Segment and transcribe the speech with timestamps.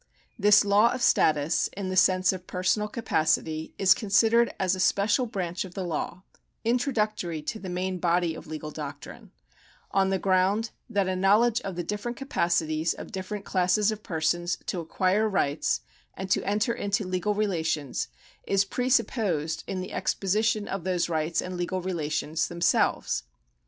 [0.39, 5.27] This law of status in the sense of personal capacity is considered as a special
[5.27, 6.23] branch of the law,
[6.65, 9.29] introductory to the main body of legal doctrine,
[9.91, 14.01] on the ground that a knowledge of the different capacities of dif ferent classes of
[14.01, 15.81] persons to acquire rights
[16.15, 18.07] and to enter into legal relations
[18.47, 23.21] is pre supposed in the exposition of those rights and legal relations themselves.